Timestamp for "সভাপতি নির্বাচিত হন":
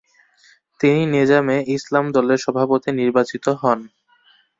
2.45-3.79